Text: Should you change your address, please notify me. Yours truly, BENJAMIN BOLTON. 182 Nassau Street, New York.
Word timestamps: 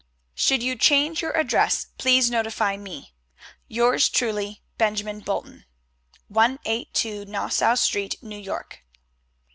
Should 0.33 0.63
you 0.63 0.75
change 0.77 1.21
your 1.21 1.37
address, 1.37 1.85
please 1.99 2.31
notify 2.31 2.75
me. 2.75 3.13
Yours 3.67 4.09
truly, 4.09 4.63
BENJAMIN 4.79 5.19
BOLTON. 5.19 5.63
182 6.27 7.25
Nassau 7.25 7.75
Street, 7.75 8.15
New 8.23 8.35
York. 8.35 8.83